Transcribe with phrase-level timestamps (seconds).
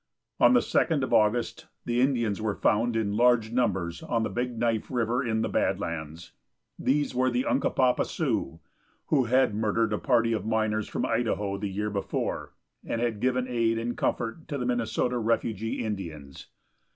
[0.39, 4.57] On the 2d of August the Indians were found in large numbers on the Big
[4.57, 6.31] Knife river, in the Bad lands.
[6.79, 8.59] These were Unca Papa Sioux,
[9.09, 13.47] who had murdered a party of miners from Idaho the year before, and had given
[13.47, 16.47] aid and comfort to the Minnesota refugee Indians.